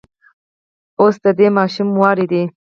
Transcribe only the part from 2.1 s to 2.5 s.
دی.